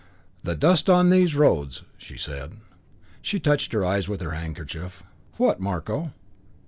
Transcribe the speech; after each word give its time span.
"The 0.43 0.55
dust 0.55 0.89
on 0.89 1.11
these 1.11 1.35
roads!" 1.35 1.83
she 1.95 2.17
said. 2.17 2.53
She 3.21 3.39
touched 3.39 3.71
her 3.71 3.85
eyes 3.85 4.07
with 4.09 4.21
her 4.21 4.31
handkerchief. 4.31 5.03
"What, 5.37 5.59
Marko?" 5.59 6.09